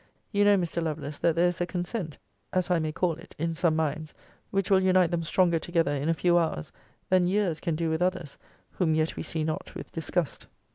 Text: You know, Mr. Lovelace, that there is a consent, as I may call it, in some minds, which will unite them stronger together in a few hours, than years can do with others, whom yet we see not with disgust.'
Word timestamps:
You 0.31 0.45
know, 0.45 0.57
Mr. 0.57 0.81
Lovelace, 0.81 1.19
that 1.19 1.35
there 1.35 1.49
is 1.49 1.61
a 1.61 1.67
consent, 1.67 2.17
as 2.51 2.71
I 2.71 2.79
may 2.79 2.91
call 2.91 3.13
it, 3.17 3.35
in 3.37 3.53
some 3.53 3.75
minds, 3.75 4.15
which 4.49 4.71
will 4.71 4.81
unite 4.81 5.11
them 5.11 5.21
stronger 5.21 5.59
together 5.59 5.91
in 5.91 6.09
a 6.09 6.15
few 6.15 6.39
hours, 6.39 6.71
than 7.09 7.27
years 7.27 7.59
can 7.59 7.75
do 7.75 7.87
with 7.91 8.01
others, 8.01 8.39
whom 8.71 8.95
yet 8.95 9.15
we 9.15 9.21
see 9.21 9.43
not 9.43 9.75
with 9.75 9.91
disgust.' 9.91 10.47